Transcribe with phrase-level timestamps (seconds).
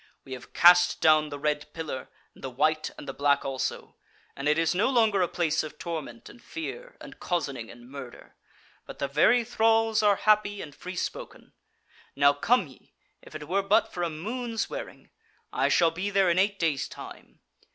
[0.25, 3.93] We have cast down the Red Pillar, and the White and the Black also;
[4.35, 8.33] and it is no longer a place of torment and fear, and cozening and murder;
[8.87, 11.53] but the very thralls are happy and free spoken.
[12.15, 15.11] Now come ye, if it were but for a moon's wearing:
[15.53, 17.39] I shall be there in eight days' time.